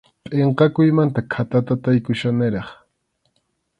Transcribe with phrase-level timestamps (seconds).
[0.27, 2.67] Pʼinqakuymanta khatatataykuchkaniraq.